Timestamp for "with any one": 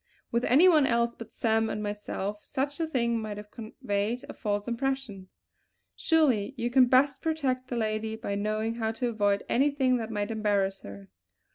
0.31-0.87